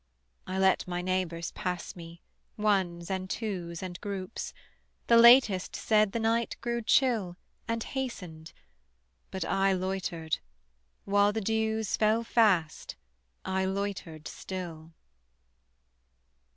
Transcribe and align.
I 0.47 0.57
let 0.57 0.87
my 0.87 1.03
neighbors 1.03 1.51
pass 1.51 1.95
me, 1.95 2.23
ones 2.57 3.11
and 3.11 3.29
twos 3.29 3.83
And 3.83 4.01
groups; 4.01 4.51
the 5.05 5.15
latest 5.17 5.75
said 5.75 6.11
the 6.11 6.19
night 6.19 6.55
grew 6.59 6.81
chill, 6.81 7.37
And 7.67 7.83
hastened: 7.83 8.51
but 9.29 9.45
I 9.45 9.73
loitered, 9.73 10.39
while 11.05 11.31
the 11.31 11.39
dews 11.39 11.95
Fell 11.97 12.23
fast 12.23 12.95
I 13.45 13.65
loitered 13.65 14.27
still. 14.27 14.93